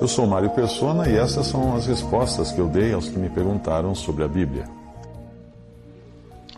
Eu 0.00 0.06
sou 0.06 0.26
Mário 0.26 0.50
Persona 0.50 1.08
e 1.08 1.16
essas 1.16 1.46
são 1.46 1.74
as 1.74 1.86
respostas 1.86 2.52
que 2.52 2.60
eu 2.60 2.68
dei 2.68 2.92
aos 2.92 3.08
que 3.08 3.18
me 3.18 3.28
perguntaram 3.28 3.94
sobre 3.96 4.22
a 4.22 4.28
Bíblia. 4.28 4.64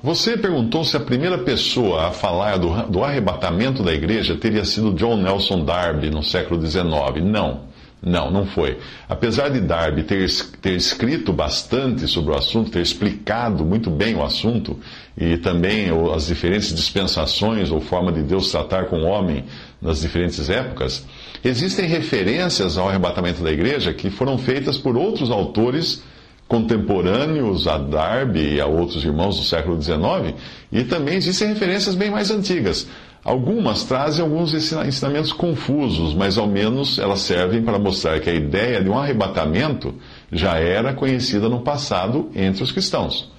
Você 0.03 0.37
perguntou 0.37 0.85
se 0.85 0.97
a 0.97 1.01
primeira 1.01 1.39
pessoa 1.39 2.09
a 2.09 2.11
falar 2.11 2.59
do, 2.59 2.71
do 2.89 3.03
arrebatamento 3.03 3.83
da 3.83 3.95
igreja 3.95 4.37
teria 4.37 4.65
sido 4.65 4.93
John 4.93 5.17
Nelson 5.17 5.65
Darby 5.65 6.11
no 6.11 6.23
século 6.23 6.61
XIX. 6.61 6.85
Não. 7.23 7.71
Não, 8.03 8.31
não 8.31 8.47
foi. 8.47 8.79
Apesar 9.07 9.51
de 9.51 9.61
Darby 9.61 10.05
ter, 10.05 10.27
ter 10.63 10.75
escrito 10.75 11.35
bastante 11.35 12.09
sobre 12.09 12.33
o 12.33 12.37
assunto, 12.37 12.71
ter 12.71 12.81
explicado 12.81 13.63
muito 13.63 13.91
bem 13.91 14.15
o 14.15 14.25
assunto, 14.25 14.79
e 15.17 15.37
também 15.37 15.89
as 16.15 16.27
diferentes 16.27 16.75
dispensações 16.75 17.71
ou 17.71 17.79
forma 17.79 18.11
de 18.11 18.23
Deus 18.23 18.51
tratar 18.51 18.87
com 18.87 19.01
o 19.01 19.07
homem 19.07 19.45
nas 19.81 20.01
diferentes 20.01 20.51
épocas, 20.51 21.07
existem 21.45 21.87
referências 21.87 22.77
ao 22.77 22.89
arrebatamento 22.89 23.43
da 23.43 23.51
igreja 23.51 23.93
que 23.93 24.11
foram 24.11 24.37
feitas 24.37 24.77
por 24.77 24.97
outros 24.97 25.31
autores 25.31 26.03
contemporâneos 26.47 27.69
a 27.69 27.79
Darby 27.79 28.57
e 28.57 28.61
a 28.61 28.67
outros 28.67 29.05
irmãos 29.05 29.39
do 29.39 29.45
século 29.45 29.81
XIX, 29.81 30.35
e 30.73 30.83
também 30.83 31.15
existem 31.15 31.49
referências 31.49 31.95
bem 31.95 32.11
mais 32.11 32.31
antigas. 32.31 32.89
Algumas 33.23 33.85
trazem 33.85 34.25
alguns 34.25 34.53
ensinamentos 34.53 35.33
confusos, 35.33 36.13
mas 36.13 36.39
ao 36.39 36.49
menos 36.49 36.99
elas 36.99 37.21
servem 37.21 37.63
para 37.63 37.79
mostrar 37.79 38.19
que 38.19 38.29
a 38.29 38.35
ideia 38.35 38.83
de 38.83 38.89
um 38.89 38.99
arrebatamento 38.99 39.95
já 40.33 40.57
era 40.57 40.93
conhecida 40.93 41.49
no 41.49 41.61
passado 41.61 42.31
entre 42.35 42.65
os 42.65 42.73
cristãos. 42.73 43.31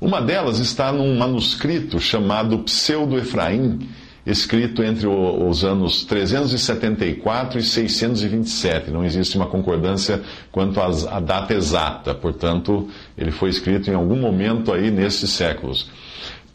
Uma 0.00 0.20
delas 0.20 0.58
está 0.58 0.92
num 0.92 1.16
manuscrito 1.16 2.00
chamado 2.00 2.58
Pseudo-Efraim, 2.58 3.78
escrito 4.26 4.82
entre 4.82 5.06
os 5.06 5.64
anos 5.64 6.04
374 6.04 7.58
e 7.58 7.62
627. 7.62 8.90
Não 8.90 9.04
existe 9.04 9.36
uma 9.36 9.46
concordância 9.46 10.20
quanto 10.52 10.80
à 10.80 11.20
data 11.20 11.54
exata, 11.54 12.14
portanto, 12.14 12.88
ele 13.16 13.30
foi 13.30 13.50
escrito 13.50 13.90
em 13.90 13.94
algum 13.94 14.16
momento 14.16 14.72
aí 14.72 14.90
nesses 14.90 15.30
séculos. 15.30 15.88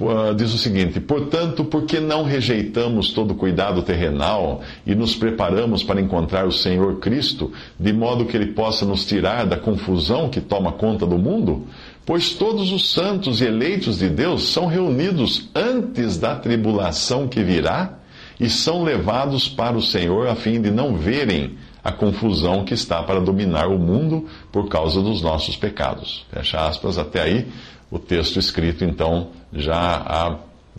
Ah, 0.01 0.33
diz 0.33 0.53
o 0.53 0.57
seguinte: 0.57 0.99
Portanto, 0.99 1.63
por 1.63 1.85
que 1.85 1.99
não 1.99 2.23
rejeitamos 2.23 3.11
todo 3.11 3.33
cuidado 3.33 3.81
terrenal 3.81 4.61
e 4.85 4.93
nos 4.93 5.15
preparamos 5.15 5.83
para 5.83 6.01
encontrar 6.01 6.45
o 6.45 6.51
Senhor 6.51 6.99
Cristo, 6.99 7.51
de 7.79 7.93
modo 7.93 8.25
que 8.25 8.35
ele 8.35 8.47
possa 8.47 8.85
nos 8.85 9.05
tirar 9.05 9.45
da 9.45 9.55
confusão 9.57 10.29
que 10.29 10.41
toma 10.41 10.73
conta 10.73 11.05
do 11.05 11.17
mundo? 11.17 11.65
Pois 12.05 12.33
todos 12.33 12.71
os 12.71 12.91
santos 12.91 13.41
e 13.41 13.45
eleitos 13.45 13.97
de 13.97 14.07
Deus 14.07 14.49
são 14.49 14.67
reunidos 14.67 15.49
antes 15.55 16.17
da 16.17 16.35
tribulação 16.35 17.27
que 17.27 17.43
virá 17.43 17.97
e 18.39 18.49
são 18.49 18.83
levados 18.83 19.49
para 19.49 19.75
o 19.75 19.81
Senhor 19.81 20.27
a 20.27 20.35
fim 20.35 20.61
de 20.61 20.69
não 20.69 20.95
verem 20.95 21.57
a 21.83 21.91
confusão 21.91 22.63
que 22.63 22.73
está 22.73 23.01
para 23.01 23.19
dominar 23.19 23.67
o 23.67 23.79
mundo 23.79 24.27
por 24.51 24.67
causa 24.67 25.01
dos 25.01 25.21
nossos 25.21 25.55
pecados. 25.55 26.25
Fecha 26.31 26.67
aspas, 26.67 26.97
até 26.97 27.21
aí 27.21 27.47
o 27.89 27.97
texto 27.97 28.37
escrito 28.37 28.83
então 28.83 29.29
já 29.51 29.75
há 29.75 30.37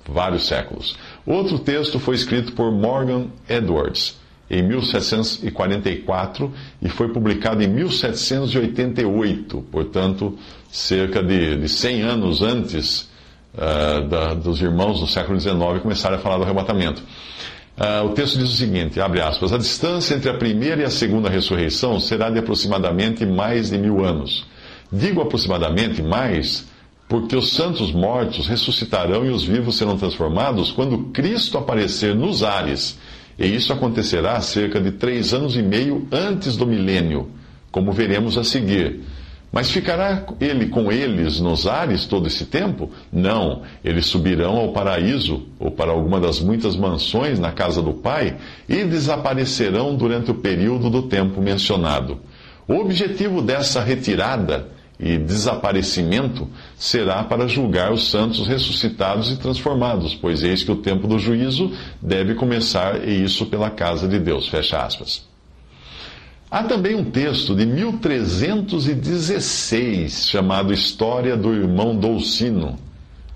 vários 0.09 0.47
séculos. 0.47 0.97
Outro 1.26 1.59
texto 1.59 1.98
foi 1.98 2.15
escrito 2.15 2.53
por 2.53 2.70
Morgan 2.70 3.26
Edwards 3.48 4.16
em 4.51 4.62
1744 4.62 6.53
e 6.81 6.89
foi 6.89 7.09
publicado 7.09 7.62
em 7.62 7.69
1788, 7.69 9.65
portanto, 9.71 10.39
cerca 10.71 11.23
de, 11.23 11.57
de 11.57 11.69
100 11.69 12.03
anos 12.03 12.43
antes 12.43 13.09
uh, 13.55 14.07
da, 14.09 14.34
dos 14.34 14.61
irmãos 14.61 15.01
do 15.01 15.07
século 15.07 15.39
XIX 15.39 15.57
começarem 15.83 16.19
a 16.19 16.21
falar 16.21 16.37
do 16.39 16.45
arrebatamento. 16.45 17.03
Uh, 17.77 18.07
o 18.07 18.11
texto 18.11 18.39
diz 18.39 18.49
o 18.49 18.57
seguinte, 18.57 19.01
abre 19.01 19.21
aspas, 19.21 19.53
a 19.53 19.59
distância 19.59 20.15
entre 20.15 20.31
a 20.31 20.34
primeira 20.34 20.81
e 20.81 20.84
a 20.84 20.91
segunda 20.91 21.28
ressurreição 21.28 22.01
será 22.01 22.31
de 22.31 22.39
aproximadamente 22.39 23.27
mais 23.27 23.71
de 23.71 23.77
mil 23.77 24.05
anos. 24.05 24.47
Digo 24.91 25.21
aproximadamente 25.21 26.03
mais 26.03 26.67
porque 27.09 27.37
os 27.37 27.53
santos 27.53 27.93
mortos 27.93 28.47
ressuscitarão 28.49 29.25
e 29.25 29.31
os 29.31 29.45
vivos 29.45 29.77
serão 29.77 29.97
transformados 29.97 30.73
quando 30.73 31.11
Cristo 31.13 31.59
aparecer 31.59 32.15
nos 32.15 32.43
ares. 32.43 32.99
E 33.38 33.47
isso 33.47 33.72
acontecerá 33.72 34.41
cerca 34.41 34.80
de 34.80 34.92
três 34.92 35.34
anos 35.34 35.56
e 35.56 35.62
meio 35.62 36.06
antes 36.10 36.56
do 36.56 36.66
milênio, 36.66 37.28
como 37.70 37.92
veremos 37.92 38.38
a 38.38 38.44
seguir. 38.44 39.00
Mas 39.52 39.70
ficará 39.70 40.26
ele 40.41 40.66
com 40.66 40.91
eles 40.91 41.41
nos 41.41 41.66
ares 41.66 42.04
todo 42.04 42.26
esse 42.26 42.47
tempo? 42.47 42.91
Não, 43.12 43.62
eles 43.84 44.06
subirão 44.06 44.56
ao 44.56 44.72
paraíso, 44.72 45.47
ou 45.58 45.70
para 45.70 45.92
alguma 45.92 46.20
das 46.20 46.41
muitas 46.41 46.76
mansões 46.76 47.38
na 47.38 47.52
casa 47.52 47.80
do 47.80 47.94
Pai, 47.94 48.36
e 48.69 48.84
desaparecerão 48.84 49.94
durante 49.94 50.30
o 50.30 50.34
período 50.34 50.91
do 50.91 51.03
tempo 51.03 51.41
mencionado. 51.41 52.18
O 52.68 52.74
objetivo 52.74 53.41
dessa 53.41 53.80
retirada 53.80 54.75
e 54.99 55.19
desaparecimento 55.19 56.49
será 56.77 57.23
para 57.23 57.47
julgar 57.47 57.93
os 57.93 58.11
santos 58.11 58.47
ressuscitados 58.47 59.31
e 59.31 59.37
transformados, 59.37 60.15
pois 60.15 60.43
eis 60.43 60.65
que 60.65 60.73
o 60.73 60.77
tempo 60.77 61.07
do 61.07 61.19
juízo 61.19 61.71
deve 62.01 62.34
começar, 62.34 63.07
e 63.07 63.23
isso 63.23 63.45
pela 63.47 63.69
casa 63.71 64.09
de 64.09 64.19
Deus. 64.19 64.49
Fecha 64.49 64.83
aspas. 64.83 65.27
Há 66.51 66.62
também 66.62 66.95
um 66.95 67.05
texto 67.05 67.55
de 67.55 67.67
1316 67.67 70.29
chamado 70.29 70.73
História 70.73 71.37
do 71.37 71.53
Irmão 71.53 71.95
Dolcino, 71.95 72.78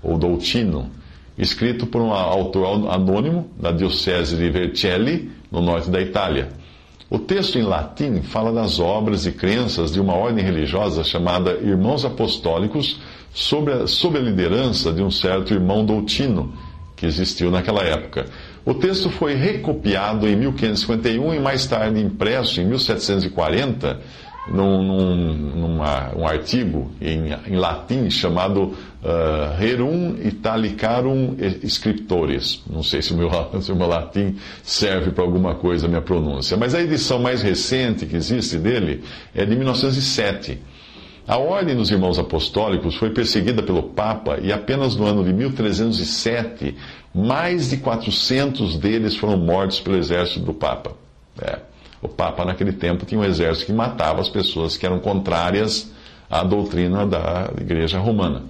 ou 0.01 0.17
Dolcino, 0.17 0.89
escrito 1.37 1.85
por 1.85 2.01
um 2.01 2.11
autor 2.11 2.89
anônimo 2.89 3.51
da 3.59 3.71
Diocese 3.71 4.35
de 4.35 4.49
Vercelli, 4.49 5.29
no 5.51 5.61
norte 5.61 5.91
da 5.91 6.01
Itália. 6.01 6.49
O 7.11 7.19
texto 7.19 7.59
em 7.59 7.63
latim 7.63 8.21
fala 8.21 8.53
das 8.53 8.79
obras 8.79 9.25
e 9.25 9.33
crenças 9.33 9.91
de 9.91 9.99
uma 9.99 10.13
ordem 10.13 10.41
religiosa 10.45 11.03
chamada 11.03 11.59
Irmãos 11.61 12.05
Apostólicos, 12.05 13.01
sob 13.33 13.69
a, 13.69 13.85
sob 13.85 14.17
a 14.17 14.21
liderança 14.21 14.93
de 14.93 15.03
um 15.03 15.11
certo 15.11 15.53
irmão 15.53 15.83
Doutino, 15.83 16.53
que 16.95 17.05
existiu 17.05 17.51
naquela 17.51 17.83
época. 17.83 18.27
O 18.65 18.73
texto 18.73 19.09
foi 19.09 19.33
recopiado 19.33 20.25
em 20.25 20.37
1551 20.37 21.33
e 21.33 21.39
mais 21.41 21.65
tarde 21.65 21.99
impresso 21.99 22.61
em 22.61 22.65
1740 22.65 23.99
num, 24.47 24.83
num, 24.83 25.15
numa, 25.55 26.11
um 26.15 26.25
artigo 26.25 26.91
em, 26.99 27.31
em 27.47 27.55
latim 27.55 28.09
chamado 28.09 28.63
uh, 28.63 29.57
Rerum 29.57 30.15
Italicarum 30.23 31.35
Scriptores. 31.63 32.63
Não 32.69 32.81
sei 32.81 33.01
se 33.01 33.13
o 33.13 33.17
meu, 33.17 33.29
se 33.61 33.71
o 33.71 33.75
meu 33.75 33.87
latim 33.87 34.35
serve 34.63 35.11
para 35.11 35.23
alguma 35.23 35.55
coisa, 35.55 35.85
a 35.85 35.89
minha 35.89 36.01
pronúncia. 36.01 36.57
Mas 36.57 36.73
a 36.73 36.81
edição 36.81 37.19
mais 37.19 37.41
recente 37.41 38.05
que 38.05 38.15
existe 38.15 38.57
dele 38.57 39.03
é 39.35 39.45
de 39.45 39.55
1907. 39.55 40.59
A 41.27 41.37
Ordem 41.37 41.75
dos 41.75 41.91
Irmãos 41.91 42.17
Apostólicos 42.17 42.95
foi 42.95 43.11
perseguida 43.11 43.61
pelo 43.61 43.83
Papa 43.83 44.39
e 44.41 44.51
apenas 44.51 44.95
no 44.95 45.05
ano 45.05 45.23
de 45.23 45.31
1307, 45.31 46.75
mais 47.13 47.69
de 47.69 47.77
400 47.77 48.77
deles 48.77 49.15
foram 49.15 49.37
mortos 49.37 49.79
pelo 49.79 49.97
exército 49.97 50.39
do 50.39 50.53
Papa. 50.53 50.93
É. 51.39 51.70
O 52.01 52.07
Papa, 52.07 52.43
naquele 52.43 52.73
tempo, 52.73 53.05
tinha 53.05 53.19
um 53.19 53.23
exército 53.23 53.67
que 53.67 53.73
matava 53.73 54.21
as 54.21 54.29
pessoas 54.29 54.75
que 54.75 54.85
eram 54.85 54.99
contrárias 54.99 55.91
à 56.29 56.43
doutrina 56.43 57.05
da 57.05 57.51
Igreja 57.59 57.99
Romana. 57.99 58.43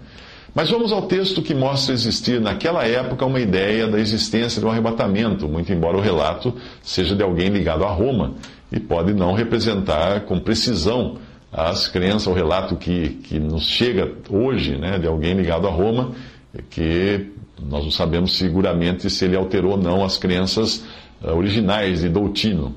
Mas 0.54 0.70
vamos 0.70 0.92
ao 0.92 1.04
texto 1.04 1.42
que 1.42 1.54
mostra 1.54 1.94
existir 1.94 2.42
naquela 2.42 2.86
época 2.86 3.26
uma 3.26 3.40
ideia 3.40 3.88
da 3.88 4.00
existência 4.00 4.60
de 4.60 4.66
um 4.66 4.70
arrebatamento, 4.70 5.48
muito 5.48 5.72
embora 5.72 5.98
o 5.98 6.02
relato 6.02 6.54
seja 6.82 7.16
de 7.16 7.24
alguém 7.24 7.50
ligado 7.50 7.86
a 7.86 7.90
Roma 7.90 8.34
e 8.72 8.80
pode 8.80 9.14
não 9.14 9.34
representar 9.34 10.22
com 10.22 10.40
precisão 10.40 11.18
as 11.52 11.88
crenças, 11.88 12.28
o 12.28 12.34
relato 12.34 12.76
que, 12.76 13.10
que 13.24 13.40
nos 13.40 13.64
chega 13.64 14.12
hoje 14.30 14.78
né, 14.78 14.98
de 14.98 15.08
alguém 15.08 15.34
ligado 15.34 15.68
a 15.68 15.72
Roma, 15.72 16.12
que 16.70 17.28
nós 17.62 17.84
não 17.84 17.92
sabemos 17.92 18.38
seguramente 18.38 19.10
se 19.10 19.26
ele 19.26 19.36
alterou 19.36 19.72
ou 19.72 19.78
não 19.78 20.04
as 20.04 20.18
crenças 20.18 20.84
uh, 21.22 21.36
originais 21.36 22.02
de 22.02 22.10
Doutino. 22.10 22.76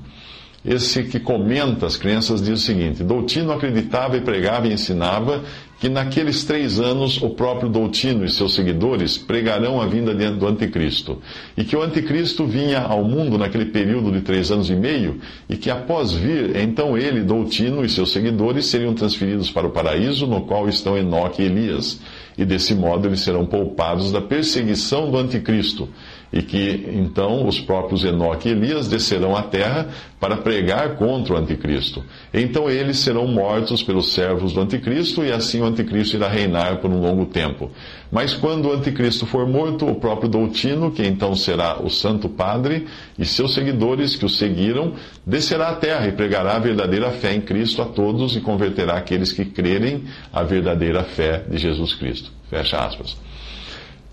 Esse 0.65 1.03
que 1.03 1.19
comenta 1.19 1.85
as 1.85 1.95
crenças 1.95 2.41
diz 2.41 2.61
o 2.61 2.65
seguinte: 2.65 3.03
Doutino 3.03 3.51
acreditava 3.51 4.17
e 4.17 4.21
pregava 4.21 4.67
e 4.67 4.73
ensinava 4.73 5.43
que 5.79 5.87
naqueles 5.89 6.43
três 6.43 6.79
anos 6.79 7.21
o 7.21 7.29
próprio 7.29 7.69
Doutino 7.69 8.25
e 8.25 8.29
seus 8.29 8.55
seguidores 8.55 9.17
pregarão 9.17 9.79
a 9.79 9.85
vinda 9.85 10.15
do 10.31 10.47
anticristo. 10.47 11.21
E 11.55 11.63
que 11.63 11.75
o 11.75 11.83
anticristo 11.83 12.47
vinha 12.47 12.79
ao 12.79 13.03
mundo 13.03 13.37
naquele 13.37 13.65
período 13.65 14.11
de 14.11 14.21
três 14.21 14.49
anos 14.49 14.69
e 14.69 14.75
meio, 14.75 15.19
e 15.47 15.55
que 15.55 15.69
após 15.69 16.13
vir, 16.13 16.55
então 16.55 16.97
ele, 16.97 17.21
Doutino 17.21 17.85
e 17.85 17.89
seus 17.89 18.11
seguidores 18.11 18.65
seriam 18.65 18.95
transferidos 18.95 19.51
para 19.51 19.67
o 19.67 19.71
paraíso, 19.71 20.25
no 20.25 20.41
qual 20.41 20.67
estão 20.67 20.97
Enoque 20.97 21.43
e 21.43 21.45
Elias. 21.45 21.99
E 22.37 22.43
desse 22.43 22.73
modo 22.73 23.07
eles 23.07 23.19
serão 23.19 23.45
poupados 23.45 24.11
da 24.11 24.21
perseguição 24.21 25.11
do 25.11 25.17
anticristo 25.17 25.87
e 26.31 26.41
que 26.41 26.85
então 26.93 27.47
os 27.47 27.59
próprios 27.59 28.03
Enoque 28.03 28.49
e 28.49 28.51
Elias 28.51 28.87
descerão 28.87 29.35
à 29.35 29.43
terra 29.43 29.87
para 30.19 30.37
pregar 30.37 30.95
contra 30.95 31.33
o 31.33 31.37
anticristo. 31.37 32.03
Então 32.33 32.69
eles 32.69 32.97
serão 32.97 33.27
mortos 33.27 33.83
pelos 33.83 34.13
servos 34.13 34.53
do 34.53 34.61
anticristo 34.61 35.23
e 35.23 35.31
assim 35.31 35.61
o 35.61 35.65
anticristo 35.65 36.15
irá 36.15 36.27
reinar 36.27 36.77
por 36.77 36.89
um 36.89 36.99
longo 36.99 37.25
tempo. 37.25 37.71
Mas 38.11 38.33
quando 38.33 38.69
o 38.69 38.73
anticristo 38.73 39.25
for 39.25 39.47
morto, 39.47 39.85
o 39.87 39.95
próprio 39.95 40.29
Doutino, 40.29 40.91
que 40.91 41.05
então 41.05 41.35
será 41.35 41.81
o 41.81 41.89
Santo 41.89 42.29
Padre, 42.29 42.87
e 43.17 43.25
seus 43.25 43.53
seguidores 43.53 44.15
que 44.15 44.25
o 44.25 44.29
seguiram, 44.29 44.93
descerá 45.25 45.69
à 45.69 45.75
terra 45.75 46.07
e 46.07 46.11
pregará 46.11 46.55
a 46.55 46.59
verdadeira 46.59 47.11
fé 47.11 47.33
em 47.33 47.41
Cristo 47.41 47.81
a 47.81 47.85
todos 47.85 48.35
e 48.35 48.41
converterá 48.41 48.97
aqueles 48.97 49.31
que 49.31 49.45
crerem 49.45 50.03
a 50.31 50.43
verdadeira 50.43 51.03
fé 51.03 51.43
de 51.49 51.57
Jesus 51.57 51.93
Cristo. 51.93 52.31
Fecha 52.49 52.77
aspas. 52.77 53.17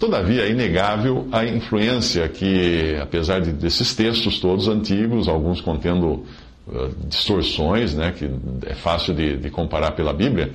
Todavia, 0.02 0.42
é 0.42 0.50
inegável 0.50 1.28
a 1.30 1.44
influência 1.44 2.28
que, 2.28 2.96
apesar 3.00 3.40
de, 3.40 3.52
desses 3.52 3.94
textos 3.94 4.40
todos 4.40 4.66
antigos, 4.66 5.28
alguns 5.28 5.60
contendo 5.60 6.24
uh, 6.66 6.92
distorções, 7.06 7.94
né, 7.94 8.10
que 8.10 8.28
é 8.66 8.74
fácil 8.74 9.14
de, 9.14 9.36
de, 9.36 9.48
comparar 9.48 9.92
pela 9.92 10.12
Bíblia, 10.12 10.50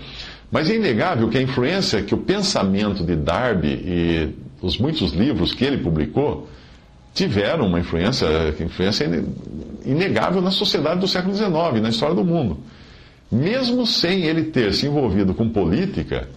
mas 0.52 0.70
é 0.70 0.76
inegável 0.76 1.30
que 1.30 1.38
a 1.38 1.42
influência 1.42 2.02
que 2.02 2.14
o 2.14 2.18
pensamento 2.18 3.06
de 3.06 3.16
Darby 3.16 3.70
e 3.70 4.36
os 4.62 4.78
muitos 4.78 5.14
livros 5.14 5.54
que 5.54 5.64
ele 5.64 5.78
publicou 5.78 6.50
tiveram 7.14 7.68
uma 7.68 7.80
influência, 7.80 8.28
influência 8.60 9.06
inegável 9.86 10.42
na 10.42 10.52
sociedade 10.52 11.00
do 11.00 11.08
século 11.08 11.34
XIX, 11.34 11.82
na 11.82 11.88
história 11.88 12.14
do 12.14 12.26
mundo. 12.26 12.58
Mesmo 13.32 13.88
sem 13.88 14.24
ele 14.24 14.44
ter 14.44 14.74
se 14.74 14.88
envolvido 14.88 15.34
com 15.34 15.48
política, 15.48 16.28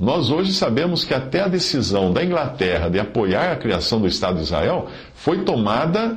nós 0.00 0.30
hoje 0.30 0.54
sabemos 0.54 1.04
que 1.04 1.12
até 1.12 1.42
a 1.42 1.48
decisão 1.48 2.10
da 2.10 2.24
Inglaterra 2.24 2.88
de 2.88 2.98
apoiar 2.98 3.52
a 3.52 3.56
criação 3.56 4.00
do 4.00 4.06
Estado 4.06 4.36
de 4.36 4.44
Israel 4.44 4.86
foi 5.12 5.44
tomada 5.44 6.16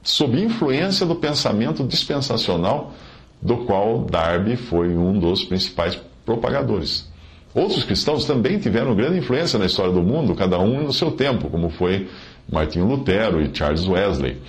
sob 0.00 0.40
influência 0.40 1.04
do 1.04 1.16
pensamento 1.16 1.82
dispensacional, 1.82 2.92
do 3.42 3.64
qual 3.64 4.04
Darby 4.04 4.54
foi 4.54 4.96
um 4.96 5.18
dos 5.18 5.42
principais 5.42 5.98
propagadores. 6.24 7.10
Outros 7.52 7.82
cristãos 7.82 8.24
também 8.26 8.60
tiveram 8.60 8.94
grande 8.94 9.18
influência 9.18 9.58
na 9.58 9.66
história 9.66 9.92
do 9.92 10.02
mundo, 10.02 10.36
cada 10.36 10.60
um 10.60 10.84
no 10.84 10.92
seu 10.92 11.10
tempo, 11.10 11.50
como 11.50 11.68
foi 11.68 12.08
Martinho 12.48 12.86
Lutero 12.86 13.42
e 13.42 13.50
Charles 13.52 13.88
Wesley. 13.88 14.40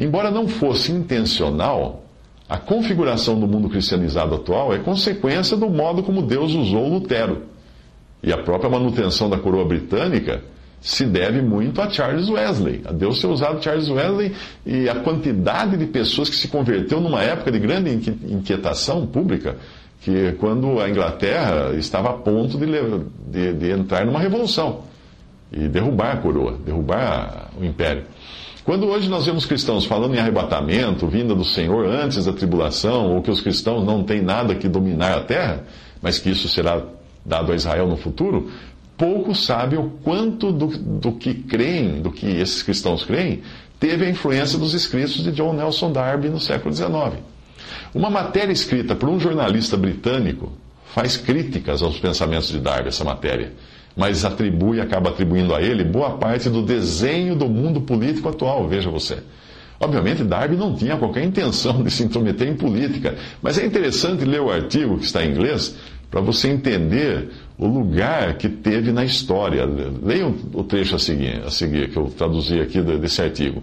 Embora 0.00 0.30
não 0.30 0.48
fosse 0.48 0.90
intencional, 0.90 2.06
a 2.48 2.56
configuração 2.56 3.38
do 3.38 3.46
mundo 3.46 3.68
cristianizado 3.68 4.34
atual 4.34 4.72
é 4.72 4.78
consequência 4.78 5.58
do 5.58 5.68
modo 5.68 6.02
como 6.02 6.22
Deus 6.22 6.54
usou 6.54 6.88
Lutero 6.88 7.52
e 8.24 8.32
a 8.32 8.38
própria 8.38 8.70
manutenção 8.70 9.28
da 9.28 9.38
coroa 9.38 9.64
britânica 9.64 10.42
se 10.80 11.06
deve 11.06 11.40
muito 11.40 11.80
a 11.80 11.88
Charles 11.88 12.28
Wesley, 12.28 12.82
a 12.84 12.92
Deus 12.92 13.18
ter 13.18 13.26
usado 13.26 13.62
Charles 13.62 13.88
Wesley 13.88 14.34
e 14.66 14.86
a 14.86 14.96
quantidade 14.96 15.78
de 15.78 15.86
pessoas 15.86 16.28
que 16.28 16.36
se 16.36 16.48
converteu 16.48 17.00
numa 17.00 17.22
época 17.22 17.50
de 17.50 17.58
grande 17.58 17.90
inquietação 18.28 19.06
pública, 19.06 19.56
que 20.02 20.32
quando 20.32 20.78
a 20.80 20.90
Inglaterra 20.90 21.74
estava 21.74 22.10
a 22.10 22.12
ponto 22.12 22.58
de, 22.58 22.66
de, 23.30 23.54
de 23.54 23.70
entrar 23.70 24.04
numa 24.04 24.20
revolução 24.20 24.82
e 25.50 25.68
derrubar 25.68 26.12
a 26.12 26.16
coroa, 26.18 26.58
derrubar 26.62 27.50
o 27.58 27.64
império. 27.64 28.04
Quando 28.62 28.86
hoje 28.86 29.08
nós 29.08 29.24
vemos 29.24 29.46
cristãos 29.46 29.86
falando 29.86 30.14
em 30.14 30.18
arrebatamento, 30.18 31.06
vinda 31.06 31.34
do 31.34 31.44
Senhor 31.44 31.86
antes 31.86 32.26
da 32.26 32.32
tribulação, 32.32 33.14
ou 33.14 33.22
que 33.22 33.30
os 33.30 33.40
cristãos 33.40 33.84
não 33.86 34.02
têm 34.02 34.20
nada 34.20 34.54
que 34.54 34.68
dominar 34.68 35.16
a 35.16 35.20
terra, 35.22 35.64
mas 36.02 36.18
que 36.18 36.30
isso 36.30 36.46
será 36.48 36.82
dado 37.24 37.52
a 37.52 37.54
Israel 37.54 37.86
no 37.86 37.96
futuro, 37.96 38.50
poucos 38.96 39.44
sabem 39.44 39.78
o 39.78 39.90
quanto 40.02 40.52
do, 40.52 40.66
do 40.66 41.12
que 41.12 41.34
creem, 41.34 42.00
do 42.00 42.10
que 42.10 42.26
esses 42.26 42.62
cristãos 42.62 43.04
creem, 43.04 43.42
teve 43.80 44.04
a 44.04 44.10
influência 44.10 44.58
dos 44.58 44.74
escritos 44.74 45.22
de 45.22 45.32
John 45.32 45.52
Nelson 45.52 45.92
Darby 45.92 46.28
no 46.28 46.40
século 46.40 46.74
XIX. 46.74 47.22
Uma 47.94 48.10
matéria 48.10 48.52
escrita 48.52 48.94
por 48.94 49.08
um 49.08 49.18
jornalista 49.18 49.76
britânico 49.76 50.52
faz 50.86 51.16
críticas 51.16 51.82
aos 51.82 51.98
pensamentos 51.98 52.48
de 52.48 52.60
Darby, 52.60 52.88
essa 52.88 53.04
matéria, 53.04 53.52
mas 53.96 54.24
atribui, 54.24 54.80
acaba 54.80 55.10
atribuindo 55.10 55.54
a 55.54 55.62
ele 55.62 55.84
boa 55.84 56.16
parte 56.18 56.48
do 56.48 56.62
desenho 56.62 57.34
do 57.34 57.48
mundo 57.48 57.80
político 57.80 58.28
atual, 58.28 58.68
veja 58.68 58.90
você. 58.90 59.18
Obviamente, 59.80 60.22
Darby 60.22 60.56
não 60.56 60.74
tinha 60.74 60.96
qualquer 60.96 61.24
intenção 61.24 61.82
de 61.82 61.90
se 61.90 62.04
intrometer 62.04 62.48
em 62.48 62.54
política, 62.54 63.16
mas 63.42 63.58
é 63.58 63.66
interessante 63.66 64.24
ler 64.24 64.40
o 64.40 64.50
artigo 64.50 64.98
que 64.98 65.04
está 65.04 65.24
em 65.24 65.30
inglês, 65.30 65.76
para 66.10 66.20
você 66.20 66.48
entender 66.48 67.30
o 67.58 67.66
lugar 67.66 68.34
que 68.34 68.48
teve 68.48 68.92
na 68.92 69.04
história. 69.04 69.64
Leiam 69.64 70.34
o 70.52 70.62
trecho 70.62 70.96
a 70.96 70.98
seguir, 70.98 71.42
a 71.44 71.50
seguir 71.50 71.90
que 71.90 71.96
eu 71.96 72.06
traduzi 72.06 72.60
aqui 72.60 72.80
desse 72.80 73.22
artigo. 73.22 73.62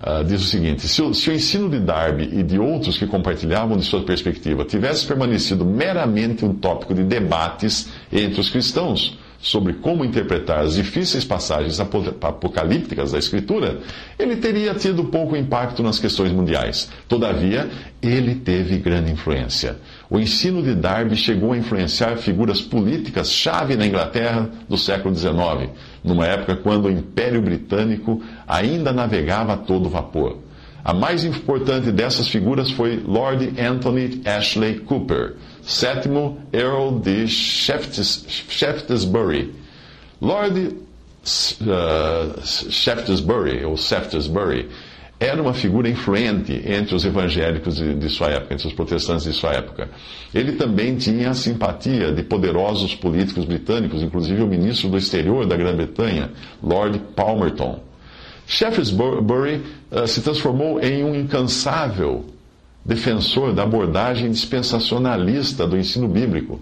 Uh, 0.00 0.24
diz 0.24 0.40
o 0.40 0.46
seguinte: 0.46 0.88
se 0.88 1.02
o, 1.02 1.12
se 1.12 1.28
o, 1.28 1.34
ensino 1.34 1.68
de 1.68 1.78
Darby 1.78 2.30
e 2.32 2.42
de 2.42 2.58
outros 2.58 2.96
que 2.96 3.06
compartilhavam 3.06 3.76
de 3.76 3.84
sua 3.84 4.02
perspectiva 4.02 4.64
tivesse 4.64 5.06
permanecido 5.06 5.62
meramente 5.62 6.42
um 6.42 6.54
tópico 6.54 6.94
de 6.94 7.04
debates 7.04 7.92
entre 8.10 8.40
os 8.40 8.48
cristãos, 8.48 9.18
sobre 9.40 9.72
como 9.74 10.04
interpretar 10.04 10.60
as 10.60 10.74
difíceis 10.74 11.24
passagens 11.24 11.80
apocalípticas 11.80 13.12
da 13.12 13.18
Escritura, 13.18 13.80
ele 14.18 14.36
teria 14.36 14.74
tido 14.74 15.04
pouco 15.04 15.34
impacto 15.34 15.82
nas 15.82 15.98
questões 15.98 16.30
mundiais. 16.30 16.90
Todavia, 17.08 17.68
ele 18.02 18.34
teve 18.34 18.76
grande 18.78 19.10
influência. 19.10 19.76
O 20.10 20.18
ensino 20.18 20.62
de 20.62 20.74
Darby 20.74 21.16
chegou 21.16 21.52
a 21.52 21.58
influenciar 21.58 22.16
figuras 22.16 22.60
políticas 22.60 23.32
chave 23.32 23.76
na 23.76 23.86
Inglaterra 23.86 24.50
do 24.68 24.76
século 24.76 25.14
XIX, 25.14 25.70
numa 26.04 26.26
época 26.26 26.56
quando 26.56 26.86
o 26.86 26.90
Império 26.90 27.40
Britânico 27.40 28.22
ainda 28.46 28.92
navegava 28.92 29.54
a 29.54 29.56
todo 29.56 29.88
vapor. 29.88 30.38
A 30.84 30.94
mais 30.94 31.24
importante 31.24 31.92
dessas 31.92 32.28
figuras 32.28 32.70
foi 32.70 33.02
Lord 33.06 33.54
Anthony 33.60 34.22
Ashley 34.24 34.80
Cooper 34.80 35.34
sétimo 35.62 36.38
Earl 36.52 37.00
de 37.00 37.28
Shaftesbury. 37.28 39.54
Lord 40.20 40.60
uh, 40.60 40.74
Shaftesbury, 42.42 43.64
ou 43.64 43.76
Shaftesbury, 43.76 44.68
era 45.18 45.40
uma 45.40 45.52
figura 45.52 45.88
influente 45.88 46.62
entre 46.64 46.94
os 46.94 47.04
evangélicos 47.04 47.76
de, 47.76 47.94
de, 47.94 48.08
sua 48.08 48.28
época, 48.28 48.54
entre 48.54 48.66
os 48.66 48.72
protestantes 48.72 49.24
de 49.24 49.34
sua 49.34 49.52
época. 49.52 49.90
Ele 50.34 50.52
também 50.52 50.96
tinha 50.96 51.28
a 51.28 51.34
simpatia 51.34 52.10
de 52.10 52.22
poderosos 52.22 52.94
políticos 52.94 53.44
britânicos, 53.44 54.02
inclusive 54.02 54.42
o 54.42 54.46
ministro 54.46 54.88
do 54.88 54.96
exterior 54.96 55.46
da 55.46 55.56
Grã-Bretanha, 55.56 56.30
Lord 56.62 56.98
Palmerston. 57.14 57.80
Shaftesbury 58.46 59.60
uh, 59.92 60.08
se 60.08 60.22
transformou 60.22 60.80
em 60.80 61.04
um 61.04 61.14
incansável 61.14 62.24
defensor 62.84 63.52
da 63.52 63.62
abordagem 63.62 64.30
dispensacionalista 64.30 65.66
do 65.66 65.76
ensino 65.76 66.08
bíblico, 66.08 66.60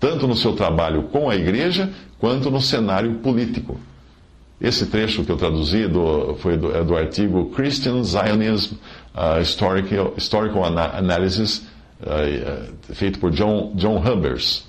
tanto 0.00 0.26
no 0.26 0.36
seu 0.36 0.54
trabalho 0.54 1.04
com 1.04 1.28
a 1.28 1.36
igreja 1.36 1.90
quanto 2.18 2.50
no 2.50 2.60
cenário 2.60 3.14
político. 3.16 3.78
Esse 4.60 4.86
trecho 4.86 5.24
que 5.24 5.30
eu 5.30 5.36
traduzi 5.36 5.86
do, 5.86 6.36
foi 6.40 6.56
do, 6.56 6.76
é 6.76 6.82
do 6.82 6.96
artigo 6.96 7.50
Christian 7.50 8.02
Zionism 8.02 8.74
uh, 9.14 9.40
Historical, 9.40 10.14
Historical 10.16 10.64
Analysis, 10.64 11.64
uh, 12.02 12.92
feito 12.92 13.20
por 13.20 13.30
John, 13.30 13.72
John 13.76 13.98
Hubbers. 13.98 14.66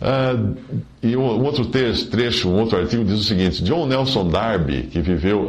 Uh, 0.00 0.56
e 1.00 1.16
um 1.16 1.22
outro 1.22 1.66
trecho, 1.66 2.48
um 2.48 2.58
outro 2.58 2.76
artigo 2.76 3.04
diz 3.04 3.20
o 3.20 3.22
seguinte: 3.22 3.62
John 3.62 3.86
Nelson 3.86 4.28
Darby, 4.28 4.88
que 4.90 5.00
viveu 5.00 5.48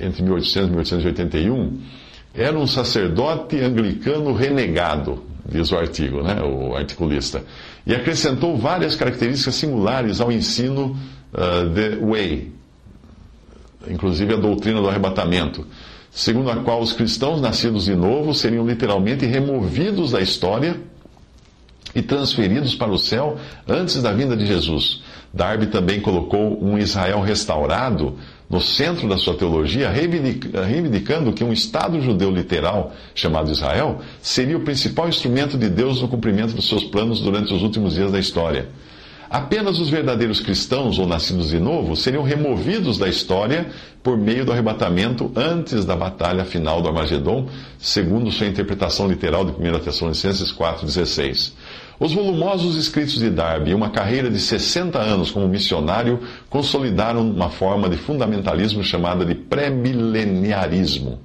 entre 0.00 0.22
1800 0.22 0.68
e 0.68 0.70
1881, 0.70 1.78
era 2.38 2.56
um 2.56 2.66
sacerdote 2.66 3.56
anglicano 3.60 4.32
renegado, 4.32 5.24
diz 5.44 5.72
o 5.72 5.76
artigo, 5.76 6.22
né, 6.22 6.40
o 6.40 6.76
articulista, 6.76 7.42
e 7.84 7.92
acrescentou 7.94 8.56
várias 8.56 8.94
características 8.94 9.56
singulares 9.56 10.20
ao 10.20 10.30
ensino 10.30 10.96
uh, 11.32 11.68
de 11.68 11.96
Way, 11.96 12.52
inclusive 13.88 14.34
a 14.34 14.36
doutrina 14.36 14.80
do 14.80 14.88
arrebatamento, 14.88 15.66
segundo 16.10 16.50
a 16.50 16.56
qual 16.56 16.80
os 16.80 16.92
cristãos 16.92 17.40
nascidos 17.40 17.86
de 17.86 17.96
novo 17.96 18.32
seriam 18.32 18.64
literalmente 18.64 19.26
removidos 19.26 20.12
da 20.12 20.20
história 20.20 20.76
e 21.94 22.02
transferidos 22.02 22.74
para 22.74 22.92
o 22.92 22.98
céu 22.98 23.36
antes 23.66 24.00
da 24.00 24.12
vinda 24.12 24.36
de 24.36 24.46
Jesus. 24.46 25.02
Darby 25.32 25.66
também 25.66 26.00
colocou 26.00 26.62
um 26.62 26.78
Israel 26.78 27.20
restaurado 27.20 28.16
no 28.48 28.60
centro 28.60 29.06
da 29.06 29.18
sua 29.18 29.34
teologia, 29.34 29.90
reivindicando 29.90 31.32
que 31.32 31.44
um 31.44 31.52
Estado 31.52 32.00
judeu 32.00 32.30
literal, 32.30 32.94
chamado 33.14 33.50
Israel, 33.50 34.00
seria 34.22 34.56
o 34.56 34.60
principal 34.60 35.08
instrumento 35.08 35.58
de 35.58 35.68
Deus 35.68 36.00
no 36.00 36.08
cumprimento 36.08 36.54
dos 36.54 36.66
seus 36.66 36.84
planos 36.84 37.20
durante 37.20 37.52
os 37.52 37.62
últimos 37.62 37.94
dias 37.94 38.10
da 38.10 38.18
história. 38.18 38.68
Apenas 39.30 39.78
os 39.78 39.90
verdadeiros 39.90 40.40
cristãos 40.40 40.98
ou 40.98 41.06
nascidos 41.06 41.50
de 41.50 41.60
novo 41.60 41.94
seriam 41.94 42.22
removidos 42.22 42.96
da 42.96 43.08
história 43.08 43.66
por 44.02 44.16
meio 44.16 44.42
do 44.42 44.52
arrebatamento 44.52 45.30
antes 45.36 45.84
da 45.84 45.94
batalha 45.94 46.46
final 46.46 46.80
do 46.80 46.88
Armagedon, 46.88 47.46
segundo 47.78 48.32
sua 48.32 48.46
interpretação 48.46 49.06
literal 49.06 49.44
de 49.44 49.52
1 49.52 49.80
Tessalonicenses 49.80 50.50
4,16. 50.50 51.52
Os 52.00 52.14
volumosos 52.14 52.76
escritos 52.76 53.18
de 53.18 53.28
Darby 53.28 53.72
e 53.72 53.74
uma 53.74 53.90
carreira 53.90 54.30
de 54.30 54.38
60 54.38 54.98
anos 54.98 55.30
como 55.30 55.46
missionário 55.46 56.20
consolidaram 56.48 57.28
uma 57.28 57.50
forma 57.50 57.88
de 57.88 57.98
fundamentalismo 57.98 58.82
chamada 58.82 59.26
de 59.26 59.34
pré-mileniarismo, 59.34 61.20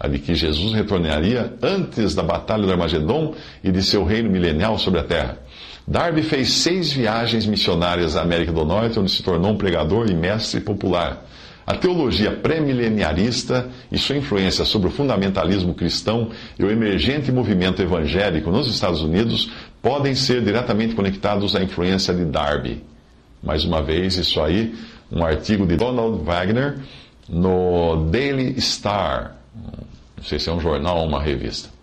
a 0.00 0.08
de 0.08 0.18
que 0.18 0.34
Jesus 0.34 0.72
retornaria 0.72 1.52
antes 1.60 2.14
da 2.14 2.22
batalha 2.22 2.64
do 2.64 2.72
Armagedon 2.72 3.34
e 3.62 3.70
de 3.70 3.82
seu 3.82 4.02
reino 4.02 4.30
milenial 4.30 4.78
sobre 4.78 5.00
a 5.00 5.04
terra. 5.04 5.43
Darby 5.86 6.22
fez 6.22 6.50
seis 6.50 6.92
viagens 6.92 7.46
missionárias 7.46 8.16
à 8.16 8.22
América 8.22 8.50
do 8.50 8.64
Norte, 8.64 8.98
onde 8.98 9.10
se 9.10 9.22
tornou 9.22 9.52
um 9.52 9.56
pregador 9.56 10.10
e 10.10 10.14
mestre 10.14 10.60
popular. 10.60 11.24
A 11.66 11.74
teologia 11.74 12.30
pré-mileniarista 12.30 13.70
e 13.90 13.98
sua 13.98 14.16
influência 14.16 14.64
sobre 14.64 14.88
o 14.88 14.90
fundamentalismo 14.90 15.74
cristão 15.74 16.30
e 16.58 16.64
o 16.64 16.70
emergente 16.70 17.32
movimento 17.32 17.80
evangélico 17.80 18.50
nos 18.50 18.68
Estados 18.68 19.02
Unidos 19.02 19.50
podem 19.80 20.14
ser 20.14 20.42
diretamente 20.42 20.94
conectados 20.94 21.54
à 21.54 21.62
influência 21.62 22.14
de 22.14 22.24
Darby. 22.24 22.82
Mais 23.42 23.64
uma 23.64 23.82
vez, 23.82 24.16
isso 24.16 24.40
aí, 24.40 24.74
um 25.12 25.24
artigo 25.24 25.66
de 25.66 25.76
Donald 25.76 26.22
Wagner 26.22 26.78
no 27.28 28.08
Daily 28.10 28.58
Star. 28.60 29.36
Não 30.16 30.24
sei 30.24 30.38
se 30.38 30.48
é 30.48 30.52
um 30.52 30.60
jornal 30.60 30.98
ou 30.98 31.06
uma 31.06 31.22
revista. 31.22 31.73